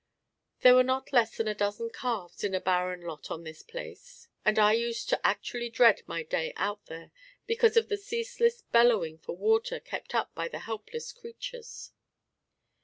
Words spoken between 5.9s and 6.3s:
my